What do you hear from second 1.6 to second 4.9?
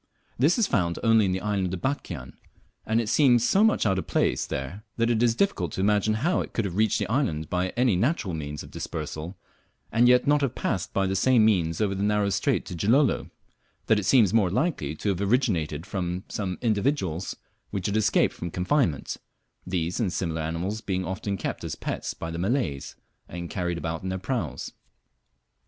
of Batchian; and it seems so much out of place there